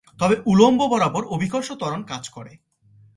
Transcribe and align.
তবে 0.19 0.35
উলম্ব 0.45 0.81
বরাবর 0.87 1.23
অভিকর্ষ 1.25 1.69
ত্বরণ 1.71 2.01
কাজ 2.03 2.23
করে। 2.29 2.53